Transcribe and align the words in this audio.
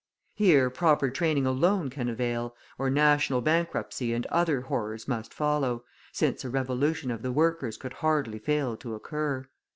Here 0.33 0.71
proper 0.71 1.11
training 1.11 1.45
alone 1.45 1.91
can 1.91 2.09
avail, 2.09 2.55
or 2.79 2.89
national 2.89 3.39
bankruptcy 3.41 4.13
and 4.15 4.25
other 4.31 4.61
horrors 4.61 5.07
must 5.07 5.31
follow, 5.31 5.83
since 6.11 6.43
a 6.43 6.49
revolution 6.49 7.11
of 7.11 7.21
the 7.21 7.31
workers 7.31 7.77
could 7.77 7.93
hardly 8.01 8.39
fail 8.39 8.75
to 8.77 8.95
occur. 8.95 9.45